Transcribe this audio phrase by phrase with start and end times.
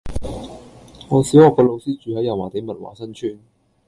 [1.09, 3.37] 我小學個老師住喺油麻地文華新村